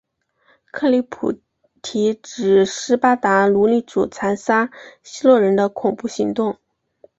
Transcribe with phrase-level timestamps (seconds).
[0.71, 1.39] 克里普
[1.83, 4.71] 提指斯巴达奴隶主残杀
[5.03, 6.57] 希洛人的恐怖行动。